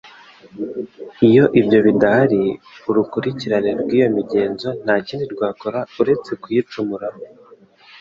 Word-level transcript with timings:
Iyo 1.27 1.43
ibyo 1.59 1.79
bidahari 1.85 2.41
urukurikirane 2.89 3.71
rw'iyo 3.81 4.07
migenzo 4.15 4.69
nta 4.83 4.95
kindi 5.07 5.25
rwakora 5.33 5.79
uretse 6.01 6.31
kuyicumuraho. 6.41 7.19